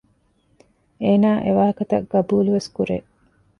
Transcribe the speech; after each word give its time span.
އޭނާ 1.01 1.29
އެވާހަކަތައް 1.43 2.09
ޤަބޫލުވެސް 2.11 2.69
ކުރޭ 2.75 2.97